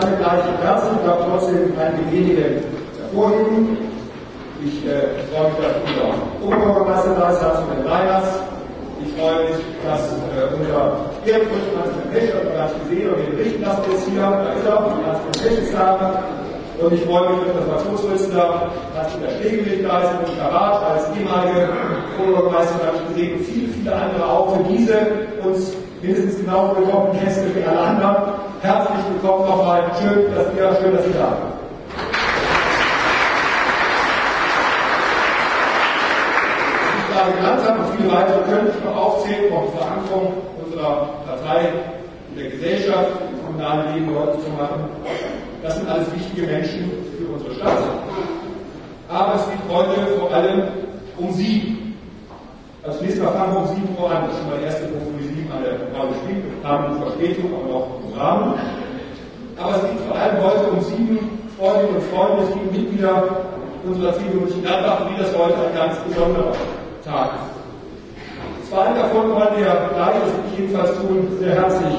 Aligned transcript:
alle 0.00 0.16
gleich 0.16 0.44
herzlich, 0.62 0.92
ich 1.00 1.06
darf 1.06 1.20
trotzdem 1.28 1.72
einige 1.78 2.12
wenige 2.12 2.44
hervorheben. 3.00 3.78
Ich 4.64 4.84
äh, 4.84 5.24
freue 5.32 5.48
mich, 5.48 5.60
dass 5.60 5.76
unser 5.84 6.06
Oberbürgermeister 6.44 7.14
da 7.18 7.30
ist, 7.30 7.40
Herzog 7.40 7.68
Reiners. 7.84 8.28
Ich 9.02 9.12
freue 9.16 9.48
mich, 9.48 9.60
dass 9.84 10.12
äh, 10.12 10.52
unser 10.52 11.08
Ehrenfurcht 11.24 11.68
Hans-Peter 11.76 12.08
Pech, 12.12 12.34
hat 12.34 12.44
man 12.44 12.54
gar 12.54 12.68
gesehen, 12.68 13.08
und 13.08 13.18
wir 13.26 13.36
berichten 13.36 13.64
das 13.64 13.76
jetzt 13.88 14.08
hier, 14.08 14.20
da 14.20 14.52
ist 14.52 14.66
er, 14.66 14.78
Hans-Peter 15.06 15.48
Pech 15.48 15.58
ist 15.64 15.74
da. 15.74 16.22
Und 16.80 16.92
ich 16.94 17.04
freue 17.04 17.28
mich, 17.30 17.40
dass 17.44 17.56
der 17.56 17.66
Fraktionsvorsitzende 17.68 18.40
Hans-Peter 18.96 19.30
Schlegelweg 19.40 19.88
da 19.88 20.00
ist, 20.00 20.12
und 20.20 20.38
Karat 20.38 20.76
als 20.92 21.02
ehemalige 21.16 21.68
Ich 22.22 23.14
gesehen, 23.14 23.38
und 23.38 23.44
viele, 23.46 23.68
viele 23.72 23.94
andere 23.94 24.26
auch 24.26 24.54
für 24.54 24.62
diese 24.64 24.98
uns 25.42 25.72
mindestens 26.02 26.36
genauso 26.40 26.76
willkommen 26.76 27.18
Gäste 27.18 27.46
wie 27.54 27.64
alle 27.64 27.80
anderen. 27.80 28.16
Herzlich 28.60 29.04
willkommen 29.10 29.48
nochmal. 29.48 29.84
Schön, 29.98 30.26
dass 30.34 30.46
ihr, 30.54 30.76
schön, 30.82 30.96
dass 30.96 31.06
ihr 31.06 31.14
da 31.14 31.28
seid. 31.30 31.60
gerade 37.40 37.80
und 37.80 37.96
viele 37.96 38.12
weitere 38.12 38.42
könnte 38.42 38.72
ich 38.76 38.84
noch 38.84 38.96
aufzählen, 38.96 39.44
die 39.44 39.78
Verankerung 39.78 40.32
unserer 40.64 41.08
Partei 41.26 41.72
in 42.30 42.42
der 42.42 42.50
Gesellschaft, 42.50 43.08
im 43.30 43.46
kommunalen 43.46 43.94
Leben 43.94 44.14
deutlich 44.14 44.44
zu 44.44 44.50
machen. 44.50 44.84
Das 45.62 45.76
sind 45.76 45.88
alles 45.88 46.06
wichtige 46.14 46.46
Menschen 46.46 46.90
für 47.18 47.32
unsere 47.32 47.54
Stadt. 47.54 47.78
Aber 49.08 49.34
es 49.34 49.44
geht 49.46 49.74
heute 49.74 50.06
vor 50.18 50.32
allem 50.32 50.62
um 51.16 51.32
Sie. 51.32 51.79
Also 52.90 53.04
nächstes 53.04 53.22
Mal 53.22 53.30
fangen 53.30 53.54
wir 53.54 53.60
um 53.60 53.68
7 53.68 53.86
Uhr 54.02 54.10
an. 54.10 54.26
Das 54.26 54.34
ist 54.34 54.38
schon 54.42 54.50
mal 54.50 54.58
der 54.58 54.66
erste 54.66 54.84
Punkt, 54.90 55.22
die 55.22 55.28
7 55.30 55.46
eine 55.46 55.70
Rolle 55.94 56.14
spielt. 56.26 56.42
Wir 56.42 56.68
haben 56.68 56.84
eine 56.90 56.98
Verspätung, 56.98 57.46
aber 57.54 57.68
noch 57.70 57.86
im 58.02 58.18
Rahmen. 58.18 58.54
Aber 59.62 59.74
es 59.78 59.82
geht 59.86 60.00
vor 60.10 60.16
allem 60.18 60.36
heute 60.42 60.64
um 60.74 60.80
sieben 60.82 61.18
Freundinnen 61.54 61.94
und 61.94 62.04
Freunde, 62.10 62.50
sieben 62.50 62.70
Mitglieder 62.74 63.46
unserer 63.86 64.12
CDU 64.14 64.42
Mönchengladbach, 64.42 65.06
wie 65.06 65.22
das 65.22 65.30
heute 65.38 65.54
ein 65.54 65.74
ganz 65.78 65.94
besonderer 66.02 66.52
Tag. 67.06 67.30
Zwei 68.66 68.86
davon 68.98 69.38
wollen 69.38 69.54
wir 69.54 69.70
gleich, 69.94 70.16
das 70.26 70.34
ich 70.50 70.58
jedenfalls 70.58 70.90
tun, 70.98 71.28
sehr 71.38 71.54
herzlich 71.54 71.94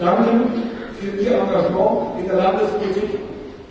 danken 0.00 0.50
für 0.98 1.22
Ihr 1.22 1.38
Engagement 1.38 2.18
in 2.18 2.26
der 2.26 2.36
Landespolitik, 2.36 3.10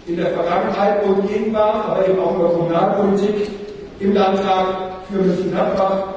in 0.07 0.15
der 0.15 0.27
Vergangenheit 0.27 1.03
und 1.03 1.27
Gegenwart, 1.27 1.83
aber 1.89 2.07
eben 2.07 2.19
auch 2.19 2.31
in 2.31 2.39
der 2.39 2.49
Kommunalpolitik, 2.49 3.49
im 3.99 4.13
Landtag 4.13 4.65
für 5.11 5.19
Mönchengladbach. 5.19 6.14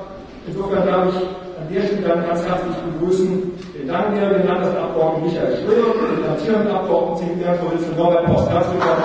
Insofern 0.48 0.86
darf 0.86 1.08
ich 1.12 1.20
an 1.60 1.66
der 1.68 1.82
Stelle 1.82 2.24
ganz 2.24 2.40
herzlich 2.40 2.76
begrüßen 2.88 3.52
den 3.76 3.86
langjährigen 3.86 4.48
Landesabgeordneten 4.48 5.28
Michael 5.28 5.56
Schröder, 5.60 5.92
den 6.16 6.24
amtierenden 6.24 6.72
Abgeordneten, 6.72 7.36
CDU-Vorsitzenden 7.36 7.98
Norbert 7.98 8.24
Post. 8.26 8.50
Herzlich 8.50 8.74
willkommen. 8.80 9.02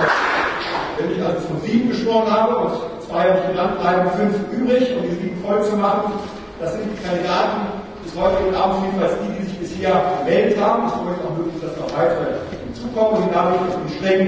Wenn 0.96 1.10
ich 1.12 1.20
also 1.20 1.40
von 1.48 1.60
sieben 1.60 1.88
gesprochen 1.90 2.30
habe 2.32 2.56
und 2.56 2.72
zwei 3.04 3.28
habe 3.28 3.38
ich 3.44 3.46
genannt, 3.52 3.80
bleiben 3.80 4.10
fünf 4.16 4.34
übrig, 4.56 4.84
um 4.96 5.02
die 5.04 5.16
sieben 5.20 5.38
voll 5.44 5.60
zu 5.62 5.76
machen. 5.76 6.12
Das 6.60 6.72
sind 6.72 6.88
die 6.88 7.02
Kandidaten 7.04 7.60
bis 8.00 8.12
heutigen 8.16 8.54
Abend, 8.54 8.88
jedenfalls 8.88 9.12
die, 9.20 9.30
die 9.36 9.44
sich 9.44 9.58
bisher 9.58 9.92
gemeldet 10.24 10.56
haben. 10.56 10.88
Ich 10.88 10.96
möchte 11.04 11.24
auch 11.28 11.36
möglich, 11.36 11.60
dass 11.60 11.76
noch 11.76 11.92
weitere 11.92 12.40
hinzukommen 12.64 13.20
und 13.20 13.30
dadurch 13.34 13.60
dass 13.68 13.76
wir 13.76 13.90
streng 14.00 14.20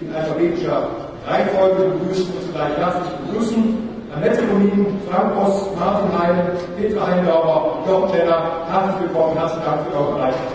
in 0.00 0.08
alphabetischer 0.14 0.88
Reihenfolge 1.26 2.00
begrüßen 2.00 2.32
und 2.32 2.42
zugleich 2.48 2.72
herzlich 2.80 3.12
begrüßen. 3.28 3.91
Annette 4.14 4.42
Bonin, 4.42 5.00
Frank 5.08 5.34
Voss, 5.34 5.74
Martin 5.78 6.12
Heim, 6.12 6.36
Petra 6.76 7.06
Heindauer, 7.06 7.78
Jochen 7.88 8.12
Tenner, 8.12 8.66
herzlich 8.68 9.08
willkommen, 9.08 9.38
herzlichen 9.38 9.64
Dank 9.64 9.80
für 9.88 9.96
eure 9.96 10.12
Bereitschaft. 10.12 10.52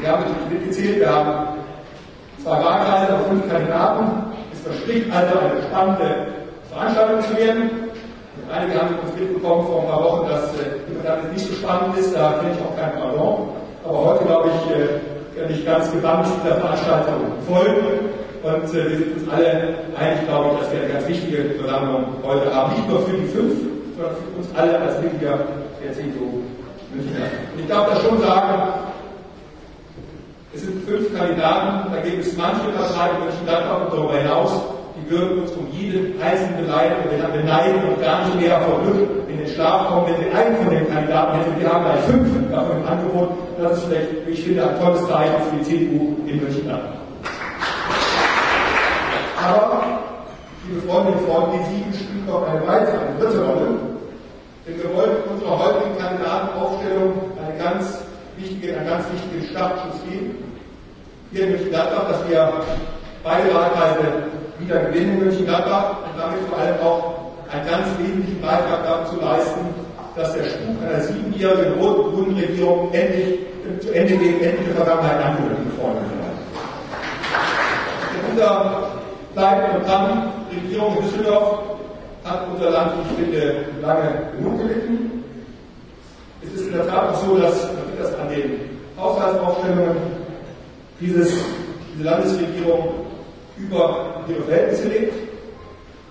Wir 0.00 0.08
haben 0.10 0.22
natürlich 0.22 0.48
mitgezählt, 0.48 1.00
wir 1.00 1.14
haben 1.14 1.48
zwei 2.42 2.64
Wahlkreise 2.64 3.14
auf 3.14 3.26
fünf 3.28 3.50
Kandidaten. 3.50 4.04
Es 4.54 4.60
verspricht 4.60 5.14
also 5.14 5.38
eine 5.38 5.62
spannende 5.62 6.26
Veranstaltung 6.72 7.20
zu 7.20 7.36
werden. 7.36 7.70
Einige 8.50 8.80
haben 8.80 8.94
uns 9.04 9.20
mitbekommen 9.20 9.66
vor 9.66 9.82
ein 9.82 9.88
paar 9.88 10.04
Wochen, 10.04 10.28
dass 10.30 10.54
äh, 10.54 10.80
das 11.04 11.32
nicht 11.32 11.46
so 11.46 11.54
spannend 11.54 11.98
ist, 11.98 12.14
da 12.14 12.32
finde 12.40 12.54
ich 12.54 12.60
auch 12.64 12.76
kein 12.80 12.98
Pardon. 12.98 13.48
Aber 13.84 14.04
heute, 14.06 14.24
glaube 14.24 14.48
ich, 14.48 14.70
äh, 14.74 15.38
kann 15.38 15.50
ich 15.52 15.66
ganz 15.66 15.92
gebannt 15.92 16.28
dieser 16.42 16.56
Veranstaltung 16.56 17.20
folgen. 17.46 18.13
Und 18.44 18.68
äh, 18.76 18.90
wir 18.90 18.98
sind 18.98 19.16
uns 19.16 19.28
alle 19.32 19.72
einig, 19.96 20.28
glaube 20.28 20.50
ich, 20.52 20.60
dass 20.60 20.72
wir 20.72 20.80
eine 20.84 20.92
ganz 20.92 21.08
wichtige 21.08 21.56
Versammlung 21.56 22.04
heute 22.22 22.54
haben. 22.54 22.76
Nicht 22.76 22.88
nur 22.90 23.00
für 23.00 23.16
die 23.16 23.28
fünf, 23.32 23.56
sondern 23.96 24.16
für 24.20 24.36
uns 24.36 24.48
alle 24.54 24.78
als 24.80 25.00
Mitglieder 25.00 25.38
der 25.82 25.92
CDU 25.94 26.44
München. 26.92 27.16
Und 27.16 27.60
ich 27.60 27.66
darf 27.66 27.88
das 27.88 28.02
schon 28.02 28.20
sagen, 28.20 28.84
es 30.52 30.60
sind 30.60 30.84
fünf 30.84 31.16
Kandidaten, 31.16 31.90
da 31.90 32.00
gibt 32.02 32.20
es 32.20 32.36
manche 32.36 32.68
in 32.68 32.76
Mönchengladbach 32.76 33.86
und 33.86 33.92
darüber 33.96 34.18
hinaus, 34.18 34.52
die 34.94 35.10
würden 35.10 35.40
uns 35.40 35.50
um 35.52 35.66
jeden 35.72 36.20
einzelnen 36.20 36.66
beneiden 36.66 36.96
und 37.02 37.16
wir 37.16 37.40
beneiden 37.40 37.80
und 37.88 38.00
gar 38.00 38.26
nicht 38.26 38.40
mehr 38.40 38.60
vor 38.60 38.80
Glück 38.82 39.08
in 39.26 39.38
den 39.38 39.48
Schlaf 39.48 39.88
kommen, 39.88 40.06
wenn 40.06 40.20
wir 40.20 40.36
einen 40.36 40.56
von 40.56 40.70
den 40.70 40.86
Kandidaten 40.92 41.38
hätten. 41.38 41.60
Wir 41.60 41.72
haben 41.72 41.84
gleich 41.84 42.04
fünf 42.04 42.28
davon 42.52 42.76
im 42.76 42.86
Angebot. 42.86 43.30
Das 43.58 43.78
ist 43.78 43.84
vielleicht, 43.84 44.26
wie 44.26 44.30
ich 44.32 44.44
finde, 44.44 44.68
ein 44.68 44.78
tolles 44.78 45.08
Zeichen 45.08 45.34
für 45.50 45.56
die 45.56 45.64
CDU 45.64 46.16
in 46.26 46.40
Mönchengladbach. 46.40 47.03
Aber, 49.44 49.82
liebe 50.66 50.80
Freundinnen 50.88 51.18
und 51.18 51.28
Freunde, 51.28 51.58
die 51.58 51.76
sieben 51.76 51.92
spielt 51.92 52.26
noch 52.26 52.48
eine 52.48 52.66
weitere, 52.66 52.96
eine 52.96 53.18
dritte 53.20 53.44
Rolle. 53.44 53.68
Denn 54.66 54.76
wir 54.82 54.96
wollen 54.96 55.16
unserer 55.30 55.58
heutigen 55.58 55.98
Kandidatenaufstellung 55.98 57.12
eine 57.36 57.58
ganz 57.58 57.98
wichtige, 58.38 58.76
einen 58.78 58.88
ganz 58.88 59.04
wichtigen 59.12 59.44
Startschuss 59.50 60.00
geben. 60.08 60.42
Hier 61.30 61.44
in 61.44 61.50
Mönchengladbach, 61.52 62.08
dass 62.08 62.28
wir 62.28 62.52
beide 63.22 63.54
Wahlkreise 63.54 64.32
wieder 64.58 64.78
gewinnen 64.84 65.18
in 65.18 65.24
Mönchengladbach 65.24 65.96
und 66.08 66.18
damit 66.18 66.40
vor 66.48 66.58
allem 66.58 66.80
auch 66.80 67.14
einen 67.52 67.66
ganz 67.68 67.86
wesentlichen 67.98 68.40
Beitrag 68.40 68.82
dazu 68.84 69.20
leisten, 69.20 69.60
dass 70.16 70.32
der 70.32 70.44
Spuk 70.44 70.76
einer 70.80 71.00
siebenjährigen 71.02 71.74
rot-grünen 71.74 72.38
Regierung 72.38 72.90
endlich 72.92 73.40
zu 73.80 73.92
Ende 73.92 74.16
geht, 74.16 74.40
endlich 74.40 74.68
der 74.68 74.76
Vergangenheit 74.76 75.22
angehört, 75.22 75.58
liebe 75.58 75.76
Freunde. 75.76 76.00
Unser 78.30 78.93
Bleiben 79.34 79.76
und 79.76 79.84
die 80.52 80.60
Regierung 80.60 80.96
Düsseldorf 81.02 81.58
hat 82.24 82.46
unser 82.52 82.70
Land, 82.70 82.92
ich 83.04 83.24
finde, 83.24 83.64
lange 83.82 84.30
genug 84.36 84.58
gelitten. 84.58 85.24
Es 86.42 86.60
ist 86.60 86.68
in 86.68 86.72
der 86.72 86.86
Tat 86.86 87.10
auch 87.10 87.14
so, 87.16 87.36
dass 87.36 87.68
das 87.98 88.14
an 88.18 88.28
den 88.28 88.78
Haushaltsaufstellungen 88.98 89.96
dieses, 91.00 91.32
diese 91.92 92.04
Landesregierung 92.04 92.88
über 93.58 94.14
ihre 94.28 94.42
Verhältnisse 94.42 94.88
lebt, 94.88 95.14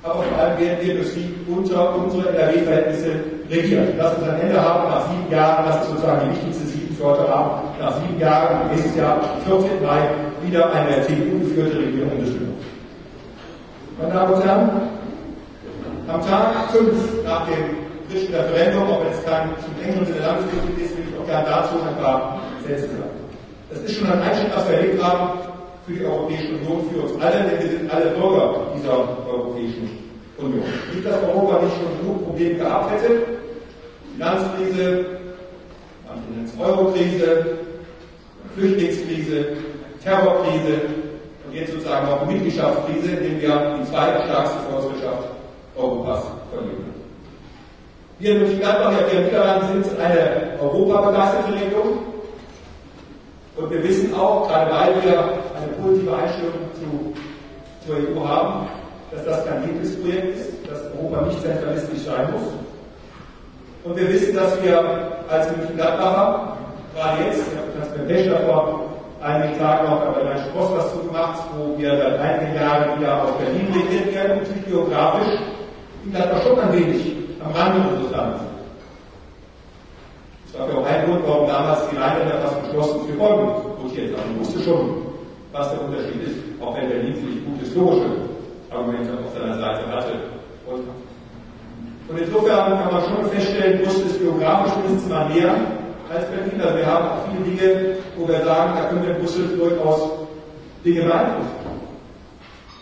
aber 0.03 0.23
vor 0.23 0.38
allem 0.38 0.59
werden 0.59 0.78
wir 0.81 0.95
durch 0.95 1.13
sie 1.13 1.34
unter 1.47 1.95
unsere 1.95 2.29
NRW-Verhältnisse 2.29 3.16
regiert. 3.50 3.94
Lass 3.97 4.17
uns 4.17 4.28
ein 4.28 4.41
Ende 4.41 4.61
haben 4.61 4.90
nach 4.90 5.09
sieben 5.09 5.31
Jahren, 5.31 5.66
das 5.66 5.81
ist 5.81 5.90
sozusagen 5.91 6.29
die 6.29 6.35
wichtigste 6.35 6.66
Sieben 6.67 6.95
für 6.95 7.05
heute 7.05 7.34
Abend, 7.34 7.79
nach 7.79 7.95
sieben 8.01 8.19
Jahren, 8.19 8.69
nächstes 8.69 8.95
Jahr, 8.97 9.22
14. 9.47 9.81
Mai, 9.81 10.09
wieder 10.45 10.72
eine 10.73 11.01
CDU-geführte 11.03 11.78
Regierung 11.78 12.11
in 12.11 12.25
Düsseldorf. 12.25 12.53
Meine 13.99 14.13
Damen 14.13 14.33
und 14.33 14.43
Herren, 14.43 14.69
am 16.07 16.21
Tag 16.25 16.71
5 16.71 17.23
nach 17.23 17.45
dem 17.45 17.77
britischen 18.07 18.33
Referendum, 18.33 18.89
auch 18.89 19.01
wenn 19.05 19.13
es 19.13 19.23
kein 19.23 19.49
zum 19.61 19.73
engeren 19.83 20.05
Sinne 20.05 20.19
Landespolitik 20.25 20.85
ist, 20.85 20.97
will 20.97 21.05
ich 21.09 21.19
auch 21.19 21.25
gerne 21.27 21.47
dazu 21.47 21.75
ein 21.75 22.01
paar 22.01 22.41
Sätze 22.65 22.87
sagen. 22.87 23.21
Das 23.69 23.79
ist 23.81 23.95
schon 23.95 24.11
ein 24.11 24.21
Einschnitt, 24.21 24.55
was 24.55 24.67
wir 24.67 24.77
erlebt 24.77 25.03
haben 25.03 25.39
für 25.85 25.93
die 25.93 26.05
Europäische 26.05 26.55
Union, 26.55 26.89
für 26.91 27.01
uns 27.01 27.21
alle, 27.21 27.43
denn 27.43 27.59
wir 27.59 27.77
sind 27.77 27.93
alle 27.93 28.05
Bürger 28.11 28.53
dieser 28.75 28.97
Europäischen 29.29 29.89
Union. 30.37 30.63
Nicht, 30.91 31.05
dass 31.05 31.23
Europa 31.23 31.61
nicht 31.61 31.75
schon 31.75 31.99
genug 31.99 32.25
Probleme 32.25 32.55
gehabt 32.55 32.91
hätte. 32.93 33.21
Finanzkrise, 34.13 35.05
manche 36.07 36.29
nennen 36.31 36.51
Eurokrise, 36.59 37.45
Flüchtlingskrise, 38.55 39.47
Terrorkrise 40.03 41.03
jetzt 41.53 41.72
sozusagen 41.72 42.08
auch 42.08 42.26
Mitgliedschaftskrise, 42.26 43.11
indem 43.11 43.41
wir 43.41 43.76
die 43.79 43.90
zweitstärkste 43.90 44.58
Volkswirtschaft 44.70 45.28
Europas 45.78 46.23
verlieren. 46.52 46.94
Wir 48.20 48.32
in 48.32 48.40
Mönchengladbach, 48.40 48.91
ja, 48.91 49.11
wir 49.11 49.20
in 49.20 49.26
Niederlanden 49.26 49.84
sind 49.84 50.00
eine 50.00 50.59
europabegeisterte 50.61 51.53
Region. 51.53 52.00
Und 53.55 53.70
wir 53.70 53.84
wissen 53.84 54.14
auch, 54.16 54.47
gerade 54.47 54.72
weil 54.72 55.03
wir 55.03 55.20
eine 55.20 55.67
positive 55.82 56.16
Einstellung 56.16 56.53
zu, 56.73 57.14
zur 57.85 57.97
EU 57.97 58.28
haben, 58.28 58.67
dass 59.11 59.26
das 59.26 59.46
kein 59.46 59.64
Lieblingsprojekt 59.64 60.38
ist, 60.38 60.49
dass 60.67 60.82
Europa 60.97 61.28
nicht 61.28 61.41
zentralistisch 61.41 61.99
sein 61.99 62.32
muss. 62.32 62.41
Und 63.84 63.96
wir 63.96 64.11
wissen, 64.11 64.35
dass 64.35 64.61
wir 64.64 64.82
als 65.29 65.52
Mönchengladbacher, 65.52 66.58
gerade 66.96 67.23
jetzt, 67.26 67.41
ich 67.52 67.58
habe 67.58 67.67
das 67.79 67.97
mit 67.97 68.08
Pech 68.08 68.29
davor 68.29 68.83
einigen 69.23 69.58
Tagen 69.58 69.90
noch 69.90 70.02
bei 70.14 70.22
der 70.22 70.52
Post 70.53 70.75
was 70.75 70.93
zugemacht, 70.93 71.43
wo 71.55 71.78
wir 71.78 71.97
seit 71.97 72.20
einigen 72.20 72.55
Jahren 72.55 72.99
wieder 72.99 73.23
auf 73.23 73.37
Berlin 73.37 73.67
regiert 73.73 74.14
werden, 74.14 74.40
natürlich 74.40 74.66
geografisch, 74.66 75.40
in 76.03 76.11
Gladbach 76.11 76.43
schon 76.43 76.59
ein 76.59 76.73
wenig 76.73 77.16
am 77.43 77.52
Rande 77.53 77.87
unseres 77.87 78.11
Landes. 78.11 78.41
Das 80.52 80.61
war 80.61 80.70
ja 80.70 80.78
auch 80.78 80.85
ein 80.85 81.05
Grund, 81.05 81.23
warum 81.25 81.47
damals 81.47 81.90
die 81.90 81.96
Rheinländer 81.96 82.37
fast 82.41 82.61
beschlossen, 82.64 83.08
für 83.08 83.14
Folgen 83.14 83.47
votiert 83.81 84.17
haben. 84.17 84.31
Man 84.31 84.40
wusste 84.40 84.59
schon, 84.61 85.02
was 85.52 85.72
der 85.72 85.81
Unterschied 85.81 86.22
ist, 86.23 86.37
auch 86.61 86.75
wenn 86.75 86.90
Berlin 86.90 87.16
ziemlich 87.16 87.46
gut 87.46 87.59
historische 87.59 88.05
Argumente 88.70 89.11
auf 89.14 89.34
seiner 89.34 89.58
Seite 89.58 89.87
hatte. 89.90 90.14
Und, 90.67 90.84
und 92.09 92.17
insofern 92.20 92.78
kann 92.78 92.93
man 92.93 93.03
schon 93.03 93.25
feststellen, 93.31 93.81
Brüssel 93.81 94.05
ist 94.05 94.20
geografisch 94.20 94.75
mindestens 94.75 95.09
mal 95.09 95.29
näher 95.29 95.55
als 96.13 96.25
Berlin. 96.25 96.77
Wir 96.77 96.85
haben 96.85 97.05
auch 97.09 97.25
viele 97.29 97.43
Dinge, 97.43 97.97
wo 98.15 98.27
wir 98.27 98.43
sagen, 98.43 98.73
da 98.77 98.85
können 98.89 99.03
wir 99.03 99.15
in 99.15 99.21
Brüssel 99.21 99.57
durchaus 99.57 100.09
Dinge 100.85 101.01
beeinflussen. 101.03 101.63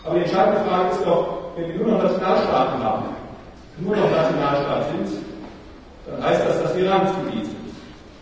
Aber 0.04 0.14
die 0.16 0.22
entscheidende 0.22 0.60
Frage 0.68 0.90
ist 0.90 1.06
doch, 1.06 1.26
wenn 1.56 1.68
wir 1.68 1.76
nur 1.76 1.94
noch 1.94 2.02
Nationalstaaten 2.02 2.82
haben, 2.82 3.04
nur 3.78 3.96
noch 3.96 4.10
Nationalstaat 4.10 4.84
sind, 4.90 5.18
dann 6.06 6.24
heißt 6.24 6.42
das, 6.46 6.62
dass 6.62 6.76
wir 6.76 6.84
Landesgebiet 6.84 7.44
sind. 7.46 7.56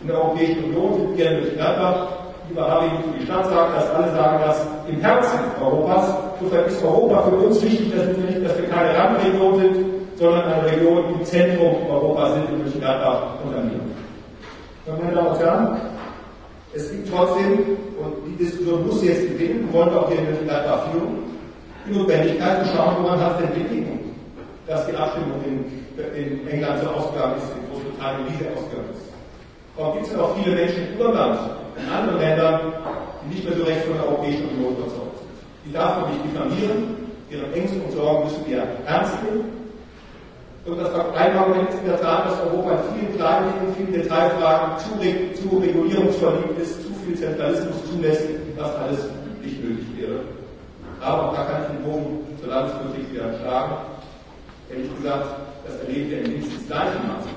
In 0.01 0.07
der 0.07 0.17
Europäischen 0.17 0.63
Union 0.65 0.93
sind 0.93 1.17
wir 1.17 1.31
durch 1.39 1.53
Gladbach, 1.55 2.07
lieber 2.49 2.69
Harry, 2.69 2.89
die 3.17 3.25
Stadt 3.25 3.45
sagt 3.45 3.77
das, 3.77 3.89
alle 3.91 4.11
sagen 4.11 4.39
das, 4.45 4.67
im 4.87 4.99
Herzen 4.99 5.39
Europas. 5.61 6.13
Insofern 6.39 6.65
ist 6.65 6.83
Europa 6.83 7.21
für 7.23 7.35
uns 7.35 7.63
wichtig, 7.63 7.93
dass 7.95 8.07
wir 8.07 8.23
nicht, 8.25 8.45
dass 8.45 8.57
wir 8.57 8.67
keine 8.69 8.97
Randregion 8.97 9.59
sind, 9.59 9.85
sondern 10.15 10.43
eine 10.43 10.71
Region, 10.71 11.03
im 11.13 11.25
Zentrum 11.25 11.75
Europas 11.89 12.33
sind, 12.33 12.49
und 12.51 12.63
durch 12.63 12.79
Gladbach 12.79 13.21
unternehmen. 13.43 13.90
Meine 14.87 15.13
Damen 15.13 15.27
und 15.27 15.39
Herren, 15.39 15.77
es 16.73 16.89
gibt 16.89 17.07
trotzdem, 17.11 17.77
und 18.01 18.13
die 18.25 18.43
Diskussion 18.43 18.87
muss 18.87 19.03
jetzt 19.03 19.29
beginnen, 19.29 19.71
wollen 19.71 19.91
wir 19.91 20.01
auch 20.01 20.09
hier 20.09 20.19
in 20.19 20.47
Gladbach 20.47 20.89
führen, 20.89 21.17
die 21.85 21.97
Notwendigkeit 21.97 22.65
zu 22.65 22.75
schauen, 22.75 22.95
woran 23.03 23.19
hat 23.19 23.39
es 23.39 23.45
denn 23.45 23.63
gelegen, 23.63 24.15
dass 24.65 24.87
die 24.87 24.95
Abstimmung 24.95 25.37
in, 25.45 25.65
in 26.15 26.47
England 26.47 26.81
so 26.81 26.89
ausgegangen 26.89 27.35
ist, 27.37 27.45
in 27.53 27.69
Großbritannien 27.69 28.25
wie 28.25 28.37
sie 28.43 28.49
ausgegangen 28.49 28.89
ist. 28.91 29.05
Warum 29.77 29.93
gibt 29.93 30.05
es 30.07 30.11
denn 30.13 30.21
auch 30.21 30.35
viele 30.35 30.55
Menschen 30.55 30.87
im 30.93 30.99
Urland, 30.99 31.39
in 31.77 31.93
anderen 31.93 32.19
Ländern, 32.19 32.59
die 33.23 33.35
nicht 33.35 33.47
mehr 33.47 33.57
so 33.57 33.63
recht 33.63 33.81
von 33.85 33.93
der 33.93 34.07
Europäischen 34.07 34.49
Union 34.49 34.73
überzeugt 34.73 35.17
sind? 35.19 35.29
Die 35.65 35.73
darf 35.73 36.01
man 36.01 36.09
nicht 36.09 36.25
diffamieren, 36.25 36.95
ihre 37.29 37.53
Ängste 37.53 37.77
und 37.77 37.91
Sorgen 37.91 38.23
müssen 38.23 38.47
wir 38.47 38.65
ernst 38.87 39.13
nehmen. 39.23 39.60
Und 40.65 40.77
das 40.79 40.93
Argument 40.93 41.69
ist 41.69 41.79
in 41.79 41.85
der 41.85 41.99
Tat, 41.99 42.25
dass 42.27 42.39
Europa 42.41 42.71
in 42.71 42.99
vielen 42.99 43.15
kleinen 43.17 43.73
vielen 43.75 43.93
Detailfragen 43.93 44.77
zu, 44.77 45.49
zu 45.49 45.57
regulierungsverliebt 45.57 46.59
ist, 46.61 46.83
zu 46.83 46.93
viel 47.03 47.15
Zentralismus 47.15 47.75
zulässt, 47.89 48.27
was 48.57 48.75
alles 48.75 48.99
nicht 49.41 49.63
nötig 49.63 49.87
wäre. 49.97 50.19
Aber 51.01 51.35
da 51.35 51.43
kann 51.45 51.61
ich 51.63 51.67
den 51.69 51.83
Bogen 51.83 52.19
zur 52.39 52.49
Landespolitik 52.49 53.11
wieder 53.11 53.33
schlagen. 53.39 53.73
Ehrlich 54.69 54.95
gesagt, 54.97 55.25
das 55.65 55.79
erleben 55.81 56.09
wir 56.11 56.17
in 56.19 56.31
mindestens 56.31 56.67
gleichem 56.67 57.07
Maße. 57.07 57.29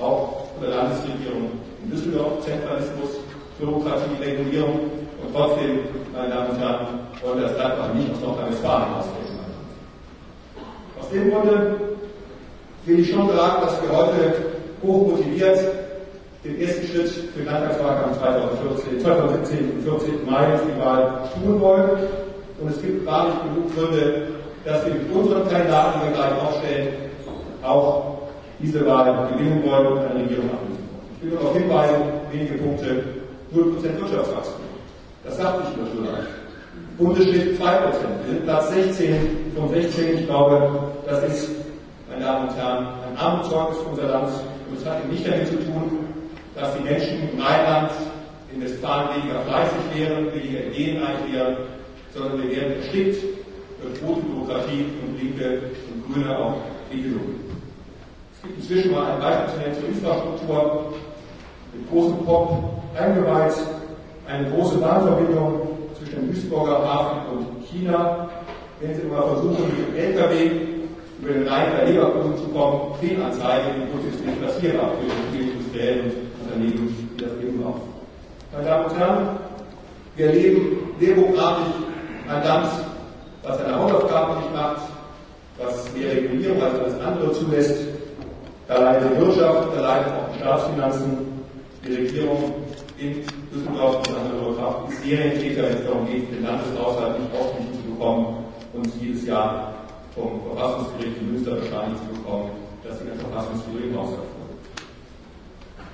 Auch 0.00 0.46
von 0.54 0.62
der 0.62 0.76
Landesregierung 0.76 1.50
in 1.82 1.90
Düsseldorf, 1.90 2.44
Zentralismus, 2.44 3.18
Bürokratie, 3.58 4.22
Regulierung 4.22 4.80
und 5.22 5.34
trotzdem, 5.34 5.80
meine 6.12 6.34
Damen 6.34 6.50
und 6.50 6.58
Herren, 6.58 6.86
wollen 7.22 7.38
wir 7.38 7.48
das 7.48 7.56
Gladbach 7.56 7.94
nicht 7.94 8.10
aus 8.12 8.20
Nordrhein-Westfalen 8.20 8.94
ausgrenzen. 8.94 9.38
Aus 11.00 11.10
dem 11.10 11.30
Grunde 11.30 11.76
will 12.86 13.00
ich 13.00 13.10
schon 13.10 13.28
sagen, 13.28 13.62
dass 13.62 13.82
wir 13.82 13.96
heute 13.96 14.34
hoch 14.82 15.08
motiviert 15.08 15.58
den 16.44 16.60
ersten 16.60 16.86
Schritt 16.86 17.08
für 17.08 17.38
den 17.38 17.46
Landtagswahlkampf 17.46 18.18
2014, 18.18 19.00
2017 19.00 19.70
und 19.70 19.82
14. 19.82 20.26
Mai 20.26 20.58
die 20.66 20.80
Wahl 20.80 21.30
tun 21.34 21.60
wollen. 21.60 21.90
Und 22.60 22.70
es 22.70 22.80
gibt 22.82 23.06
wahrlich 23.06 23.34
genug 23.42 23.74
Gründe, 23.74 24.28
dass 24.64 24.84
wir 24.86 24.94
mit 24.94 25.10
unseren 25.12 25.48
Kandidaten, 25.48 26.00
die 26.00 26.06
wir 26.08 26.16
gleich 26.16 26.42
aufstellen, 26.42 26.88
auch 27.62 28.18
diese 28.60 28.86
Wahl 28.86 29.28
gewinnen 29.32 29.62
wollen 29.64 29.86
und 29.86 29.98
eine 29.98 30.20
Regierung 30.20 30.50
ablösen 30.50 30.84
wollen. 30.90 31.08
Ich 31.16 31.22
will 31.22 31.30
nur 31.30 31.40
darauf 31.40 31.56
hinweisen, 31.56 32.02
wenige 32.30 32.54
Punkte, 32.58 33.04
0% 33.54 34.00
Wirtschaftswachstum. 34.00 34.64
Das 35.24 35.36
sagt 35.38 35.66
sich 35.66 35.76
nur 35.76 35.86
so 35.86 36.12
leicht. 36.12 36.28
Bundesschnitt 36.98 37.58
2%. 37.58 37.60
Wir 37.60 38.34
sind 38.34 38.44
Platz 38.44 38.70
16 38.70 39.16
von 39.56 39.68
16. 39.70 40.18
Ich 40.18 40.26
glaube, 40.26 40.70
das 41.06 41.24
ist, 41.24 41.50
Damen 42.24 42.48
und 42.48 42.56
Herren, 42.56 42.86
ein 43.06 43.18
Armutszeugnis 43.18 43.78
für 43.78 43.88
unser 43.90 44.08
Land. 44.08 44.28
Und 44.70 44.78
es 44.78 44.86
hat 44.86 45.00
eben 45.00 45.10
nicht 45.10 45.26
damit 45.28 45.46
zu 45.46 45.56
tun, 45.56 46.08
dass 46.54 46.74
die 46.74 46.82
Menschen 46.82 47.28
im 47.28 47.38
Rheinland, 47.38 47.90
in 48.50 48.62
Westfalen 48.62 49.08
weniger 49.16 49.40
fleißig 49.40 49.82
wären, 49.94 50.32
weniger 50.32 50.64
ideenreich 50.64 51.16
wären, 51.30 51.56
sondern 52.14 52.42
wir 52.42 52.50
werden 52.56 52.76
erstickt 52.80 53.22
durch 53.82 54.02
rote 54.02 54.22
Bürokratie 54.22 54.86
und 55.02 55.20
linke 55.20 55.62
und 55.92 56.14
grüne 56.14 56.38
auch 56.38 56.54
Regelungen. 56.90 57.40
Es 58.32 58.42
gibt 58.42 58.56
inzwischen 58.56 58.92
mal 58.92 59.12
ein 59.12 59.20
Beispiel 59.20 59.52
zu 59.52 59.60
nennen 59.60 59.74
zur 59.74 59.88
Infrastruktur, 59.88 60.94
mit 61.74 61.90
großem 61.90 62.24
Pop 62.24 62.82
eingeweiht, 62.98 63.54
eine 64.26 64.50
große 64.50 64.78
Bahnverbindung 64.78 65.68
zwischen 65.98 66.14
dem 66.14 66.32
Duisburger 66.32 66.78
Hafen 66.78 67.36
und 67.36 67.66
China. 67.66 68.28
Wenn 68.80 68.94
Sie 68.94 69.02
mal 69.06 69.22
versuchen, 69.22 69.64
mit 69.76 69.88
dem 69.88 69.96
LKW 69.96 70.73
über 71.24 71.32
den 71.32 71.48
Rhein 71.48 71.72
bei 71.72 71.90
Leverkusen 71.90 72.36
zu 72.36 72.48
kommen, 72.48 72.94
Fehlanzeige, 73.00 73.64
die 73.76 73.86
Bus 73.90 74.14
ist 74.14 74.24
nicht 74.24 74.44
passierbar 74.44 74.90
für 74.90 75.36
die 75.36 75.50
industriellen 75.50 76.12
Unternehmen, 76.42 76.96
die 77.18 77.24
das 77.24 77.32
eben 77.40 77.64
auch. 77.64 77.80
Meine 78.52 78.64
Damen 78.66 78.84
und 78.84 78.98
Herren, 78.98 79.28
wir 80.16 80.26
erleben 80.26 80.78
demografisch 81.00 81.74
ein 82.28 82.44
Land, 82.44 82.68
was 83.42 83.58
seine 83.58 83.78
Hausaufgaben 83.78 84.36
nicht 84.36 84.54
macht, 84.54 84.82
was 85.58 85.92
mehr 85.94 86.12
Regulierung 86.12 86.62
als 86.62 86.78
alles 86.78 87.00
andere 87.00 87.32
zulässt. 87.32 87.86
Da 88.68 88.78
leidet 88.78 89.10
die 89.10 89.20
Wirtschaft, 89.20 89.68
da 89.76 89.80
leiden 89.80 90.12
auch 90.12 90.32
die 90.32 90.40
Staatsfinanzen. 90.40 91.34
Die 91.86 91.94
Regierung 91.94 92.54
in 92.98 93.22
Düsseldorf 93.52 93.96
und 93.96 94.16
andere 94.16 94.54
Kraft 94.56 94.90
ist 94.90 95.02
Serientäter, 95.04 95.64
wenn 95.64 95.76
es 95.76 95.84
darum 95.84 96.06
geht, 96.06 96.30
den 96.30 96.44
Landeshaushalt 96.44 97.18
nicht 97.18 97.30
aufrichten 97.34 97.74
zu 97.74 97.90
bekommen 97.90 98.44
und 98.72 98.90
jedes 99.02 99.26
Jahr 99.26 99.73
vom 100.14 100.40
Verfassungsgericht 100.54 101.18
in 101.20 101.32
Münster 101.32 101.56
bescheinigt 101.56 101.98
zu 101.98 102.20
bekommen, 102.20 102.50
dass 102.84 102.98
sie 102.98 103.10
ein 103.10 103.18
verfassungswidrigen 103.18 103.98
Haushalt 103.98 104.30
führen. 104.30 104.54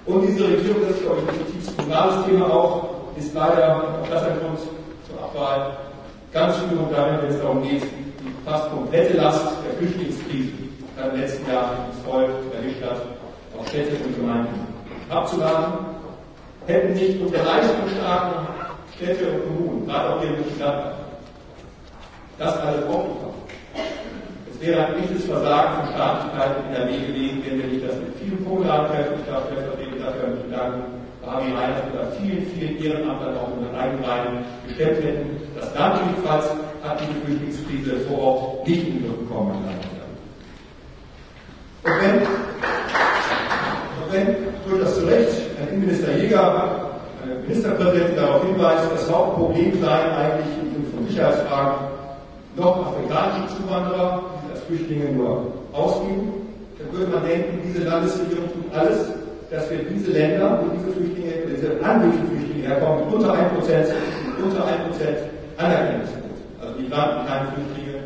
Und 0.07 0.29
diese 0.29 0.45
Regierung, 0.45 0.83
das 0.83 0.97
ist, 0.97 1.03
glaube 1.03 1.21
ich, 1.23 1.29
ein 1.29 1.47
zutiefst 1.47 1.77
kommunales 1.77 2.27
Thema 2.27 2.47
auch, 2.53 2.89
ist 3.17 3.35
leider, 3.35 3.77
auch 3.77 4.09
das 4.09 4.23
ein 4.25 4.39
Grund 4.41 4.59
zur 4.59 5.23
Abwahl, 5.23 5.77
ganz 6.33 6.57
Führung 6.57 6.89
darin, 6.93 7.19
wenn 7.23 7.31
es 7.31 7.41
darum 7.41 7.63
geht, 7.63 7.83
die 7.83 8.35
fast 8.45 8.71
komplette 8.71 9.17
Last 9.17 9.47
der 9.65 9.75
Flüchtlingskrise, 9.79 10.53
die 10.53 10.71
im 11.01 11.21
letzten 11.21 11.51
Jahr 11.51 11.89
das 11.89 12.01
Volk 12.05 12.31
erwischt 12.55 12.83
hat, 12.83 13.01
auf 13.59 13.69
Städte 13.69 13.97
und 14.05 14.17
Gemeinden 14.17 14.67
abzuladen, 15.09 15.73
hätten 16.67 16.93
nicht 16.93 17.21
unsere 17.21 17.45
leistungsstarken 17.45 18.47
Städte 18.97 19.31
und 19.31 19.43
Kommunen, 19.47 19.87
gerade 19.87 20.15
auch 20.15 20.21
hier 20.21 20.31
in 20.31 20.37
München, 20.37 20.59
das 22.39 22.57
alles 22.59 22.85
aufgefangen. 22.85 23.50
Wäre 24.61 24.87
ein 24.87 25.03
echtes 25.03 25.25
Versagen 25.25 25.81
von 25.81 25.95
Staatlichkeit 25.95 26.51
in 26.69 26.75
der 26.75 26.89
Wege 26.89 27.07
gewesen, 27.07 27.43
wenn 27.47 27.59
wir 27.59 27.67
nicht 27.69 27.89
das 27.89 27.97
mit 27.97 28.13
vielen 28.21 28.45
kommunalen 28.45 28.93
Kräften, 28.93 29.21
ich 29.21 29.27
darf 29.27 29.47
stellvertretend 29.49 30.01
dafür 30.05 30.29
mich 30.29 30.43
bedanken, 30.45 30.83
Fabi 31.25 31.49
Reinhardt 31.49 31.89
oder 31.95 32.13
vielen, 32.21 32.45
vielen 32.53 32.77
Ehrenamtlern 32.77 33.37
auch 33.39 33.57
in 33.57 33.65
den 33.65 33.75
eigenen 33.75 34.05
Reihen 34.05 34.45
gestemmt 34.69 35.01
hätten. 35.03 35.41
Das 35.57 35.73
jedenfalls 35.73 36.45
hat 36.85 37.01
die 37.01 37.09
Flüchtlingskrise 37.25 38.05
vor 38.05 38.19
Ort 38.19 38.69
nicht 38.69 38.87
in 38.87 38.95
den 38.95 39.09
Griff 39.09 39.19
bekommen, 39.21 39.65
und 41.83 41.93
wenn, 41.99 42.21
und 42.21 44.13
wenn 44.13 44.37
durchaus 44.69 44.97
zu 44.97 45.07
Recht 45.07 45.33
ein 45.59 45.69
Innenminister 45.69 46.15
Jäger, 46.19 46.91
eine 47.25 47.35
Ministerpräsidentin 47.47 48.17
darauf 48.17 48.45
hinweist, 48.45 48.93
das 48.93 49.11
Hauptproblem 49.11 49.81
sei 49.81 49.89
eigentlich 49.89 50.93
von 50.93 51.07
Sicherheitsfragen 51.09 51.75
noch 52.57 52.87
afrikanische 52.87 53.57
Zuwanderer, 53.57 54.23
Flüchtlinge 54.71 55.13
nur 55.13 55.53
ausgeben, 55.73 56.47
dann 56.79 56.93
würde 56.97 57.11
man 57.11 57.27
denken, 57.27 57.59
diese 57.67 57.85
Landesregierung 57.85 58.47
tut 58.55 58.73
alles, 58.73 59.11
dass 59.51 59.69
wir 59.71 59.79
diese 59.91 60.13
Länder, 60.13 60.63
wo 60.63 60.71
diese 60.71 60.95
Flüchtlinge, 60.95 61.33
diese 61.51 61.83
angeblichen 61.83 62.27
Flüchtlinge 62.29 62.69
herkommen, 62.69 63.03
unter 63.13 63.35
1%, 63.35 63.51
unter 64.43 64.63
1% 64.63 65.59
Anerkennungsquote, 65.59 66.39
also 66.63 66.75
die 66.79 66.87
landen 66.87 67.27
keine 67.27 67.47
Flüchtlinge, 67.51 67.99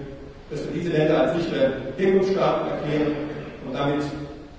dass 0.51 0.65
wir 0.65 0.73
diese 0.73 0.91
Länder 0.91 1.21
als 1.21 1.33
sichere 1.37 1.73
Herkunftsstaaten 1.97 2.71
erklären 2.73 3.13
und 3.67 3.75
damit 3.75 4.03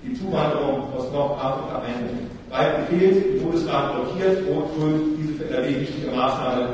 die 0.04 0.14
Zuwanderung 0.14 0.94
aus 0.94 1.10
Nordafrika 1.12 1.82
einnehmen. 1.82 2.30
Weit 2.50 2.88
gefehlt, 2.88 3.34
die 3.34 3.38
Bundesrat 3.40 3.92
blockiert, 3.92 4.38
Rot-Grün, 4.46 5.18
diese 5.18 5.34
für 5.34 5.50
NRW 5.50 5.80
wichtige 5.80 6.10
Maßnahme. 6.14 6.68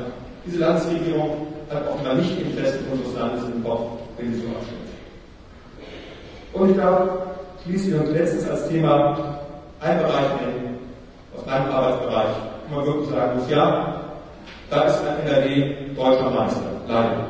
Diese 0.45 0.59
Landesregierung 0.59 1.47
hat 1.71 1.89
offenbar 1.89 2.15
nicht 2.15 2.37
die 2.37 2.43
Interessen 2.43 2.85
unseres 2.93 3.15
Landes 3.17 3.45
im 3.45 3.65
Kopf, 3.65 3.99
wenn 4.19 4.35
sie 4.35 4.41
so 4.41 4.49
abstimmt. 4.49 4.82
Und 6.53 6.71
ich 6.71 6.77
glaube, 6.77 7.11
schließlich 7.65 7.95
und 7.95 8.13
letztens 8.13 8.49
als 8.49 8.69
Thema 8.69 9.17
ein 9.81 9.99
Bereich 9.99 10.27
nennen, 10.41 10.79
aus 11.37 11.47
meinem 11.47 11.71
Arbeitsbereich, 11.71 12.29
wo 12.69 12.77
man 12.77 12.87
wirklich 12.87 13.11
sagen 13.11 13.39
muss, 13.39 13.51
ja, 13.51 14.01
da 14.71 14.83
ist 14.85 15.01
ein 15.01 15.27
NRW 15.27 15.75
deutscher 15.97 16.31
Meister, 16.31 16.61
leider. 16.89 17.27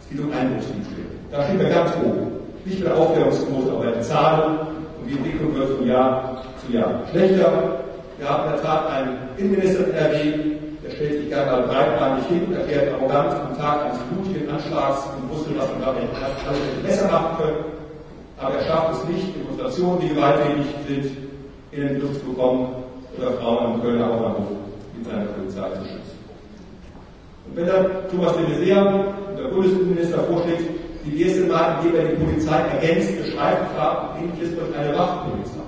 Es 0.00 0.08
geht 0.10 0.20
um 0.20 0.32
Einbruchsdienststelle. 0.32 1.06
Da 1.30 1.44
stehen 1.44 1.58
wir 1.58 1.68
ganz 1.68 1.92
oben. 1.96 2.32
Nicht 2.64 2.80
mit 2.80 2.92
Aufklärungsquote, 2.92 3.70
aber 3.72 3.94
in 3.94 4.02
Zahlen 4.02 4.58
und 5.00 5.08
die 5.08 5.16
Entwicklung 5.16 5.54
wird 5.54 5.76
von 5.76 5.86
Jahr 5.86 6.42
zu 6.64 6.72
Jahr 6.72 7.02
schlechter. 7.10 7.80
Wir 8.18 8.28
haben 8.28 8.44
in 8.44 8.52
der 8.52 8.62
Tat 8.62 8.90
einen 8.90 9.18
Innenminister 9.36 9.86
in 9.86 9.94
NRW, 9.94 10.32
der 10.84 10.90
stellt 10.90 11.20
sich 11.20 11.28
gerne 11.28 11.50
mal 11.50 11.62
breitbeinig 11.62 12.26
hin, 12.26 12.54
erklärt 12.54 12.94
arrogant 12.94 13.32
am 13.32 13.58
Tag 13.58 13.84
eines 13.84 13.98
blutigen 14.10 14.50
Anschlags 14.50 15.06
in 15.16 15.28
Brüssel, 15.28 15.54
was 15.58 15.68
man 15.70 15.80
damit 15.80 16.10
alles 16.48 16.60
besser 16.82 17.08
machen 17.10 17.36
können. 17.38 17.76
Aber 18.38 18.54
er 18.54 18.64
schafft 18.64 19.02
es 19.02 19.08
nicht, 19.08 19.34
Demonstrationen, 19.34 20.00
die 20.00 20.08
gewalttätig 20.08 20.66
sind, 20.86 21.16
in 21.72 21.88
den 21.88 22.00
Griff 22.00 22.20
zu 22.20 22.26
bekommen 22.26 22.68
oder 23.16 23.32
Frauen 23.32 23.66
am 23.66 23.82
Kölner 23.82 24.06
Hauptbahnhof 24.06 24.48
mit 24.96 25.06
seiner 25.06 25.24
Polizei 25.24 25.68
zu 25.70 25.84
schützen. 25.84 26.18
Und 27.46 27.56
wenn 27.56 27.66
der 27.66 28.08
Thomas 28.08 28.32
de 28.36 28.44
Maizière, 28.44 29.04
der 29.36 29.48
Bundesminister, 29.48 30.18
vorschlägt, 30.24 30.64
die 31.04 31.22
erste 31.22 31.44
Mal, 31.44 31.78
indem 31.80 32.00
er 32.00 32.08
die 32.08 32.24
Polizei 32.24 32.58
ergänzt, 32.58 33.16
beschreibt, 33.16 33.76
war 33.76 34.16
ähnliches 34.20 34.56
durch 34.56 34.76
eine 34.76 34.96
Wachpolizei. 34.96 35.66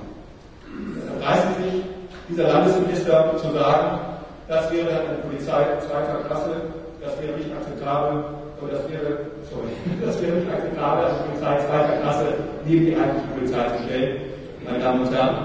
Dann 1.06 1.22
reißt 1.22 1.46
sich 1.62 1.82
dieser 2.28 2.48
Landesminister 2.48 3.37
zu 3.37 3.52
sagen, 3.52 3.98
das 4.48 4.70
wäre 4.72 4.87
dann 4.88 5.06
eine 5.06 5.18
Polizei 5.18 5.64
zweiter 5.87 6.25
Klasse, 6.26 6.50
das 7.00 7.12
wäre 7.22 7.37
nicht 7.38 7.50
akzeptabel, 7.52 8.25
und 8.61 8.73
das 8.73 8.83
wäre, 8.91 9.31
sorry, 9.50 9.71
das 10.05 10.21
wäre 10.23 10.37
nicht 10.37 10.50
akzeptabel, 10.50 11.05
als 11.05 11.19
Polizei 11.23 11.59
zweiter 11.67 11.97
Klasse 12.03 12.27
neben 12.65 12.87
die 12.87 12.97
eigentliche 12.97 13.29
Polizei 13.35 13.65
zu 13.77 13.83
stellen. 13.85 14.17
Meine 14.65 14.79
Damen 14.79 15.00
und 15.07 15.15
Herren, 15.15 15.37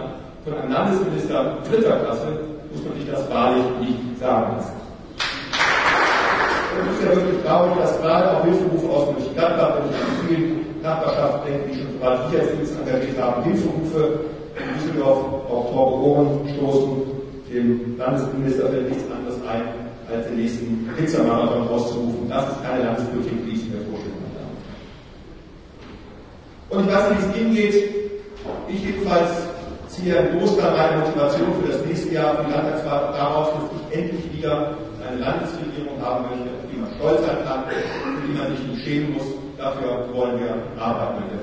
von 0.43 0.53
einem 0.53 0.71
Landesminister 0.71 1.57
dritter 1.69 1.97
Klasse 1.99 2.27
muss 2.71 2.83
man 2.83 2.93
sich 2.97 3.09
das 3.09 3.29
wahrlich 3.29 3.63
nicht 3.79 4.19
sagen 4.19 4.55
lassen. 4.57 4.73
Und 6.73 6.89
es 6.89 6.97
ist 6.97 7.05
ja 7.05 7.15
wirklich 7.15 7.43
traurig, 7.45 7.77
dass 7.77 8.01
gerade 8.01 8.31
auch 8.31 8.43
Hilferufe 8.43 8.89
aus 8.89 9.13
Mönchengladbach, 9.13 9.77
wenn 9.77 9.89
ich 9.89 9.95
an 9.95 10.27
vielen 10.27 10.81
Nachbarschaften 10.81 11.41
denke, 11.45 11.69
die 11.69 11.79
schon 11.79 11.99
bereits 11.99 12.29
Sicherheitsdienst 12.29 12.73
engagiert 12.81 13.21
haben, 13.21 13.43
Hilferufe 13.43 14.19
in 14.57 14.73
Düsseldorf 14.73 15.19
auf 15.49 15.71
Torbe 15.71 15.95
Ohren 16.03 16.49
stoßen, 16.57 16.89
dem 17.53 17.95
Landesminister 17.97 18.69
fällt 18.69 18.89
nichts 18.89 19.05
anderes 19.11 19.39
ein, 19.47 19.82
als 20.11 20.27
den 20.27 20.37
nächsten 20.37 20.89
Pizzamarathon 20.95 21.67
rauszurufen. 21.67 22.29
Das 22.29 22.49
ist 22.51 22.63
keine 22.63 22.83
Landespolitik, 22.83 23.45
wie 23.45 23.51
ich 23.51 23.61
sie 23.61 23.69
mir 23.69 23.81
vorstellen 23.89 24.15
kann. 26.69 26.77
Und 26.77 26.87
ich 26.87 26.95
weiß 26.95 27.09
nicht, 27.09 27.21
wie 27.21 27.29
es 27.29 27.37
Ihnen 27.37 27.53
geht. 27.55 27.75
Ich 28.67 28.83
jedenfalls 28.83 29.29
ziehe 29.87 30.17
einen 30.17 30.39
Großteil 30.39 30.71
meiner 30.71 31.05
Motivation 31.05 31.53
für 31.61 31.71
das 31.71 31.85
nächste 31.85 32.13
Jahr 32.13 32.35
für 32.35 32.45
die 32.45 32.51
Landtagswahl 32.51 33.13
daraus, 33.13 33.49
dass 33.53 33.63
ich 33.71 33.97
endlich 33.99 34.33
wieder 34.33 34.75
eine 35.07 35.19
Landesregierung 35.19 36.01
haben 36.01 36.25
möchte, 36.25 36.49
die 36.71 36.79
man 36.79 36.89
stolz 36.97 37.21
sein 37.25 37.37
kann, 37.45 37.63
für 37.69 38.27
die 38.27 38.33
man 38.37 38.47
sich 38.55 38.67
nicht 38.67 38.83
schämen 38.83 39.13
muss. 39.13 39.27
Dafür 39.57 40.09
wollen 40.13 40.39
wir 40.39 40.81
arbeiten 40.81 41.21
mit 41.21 41.31
der. 41.31 41.42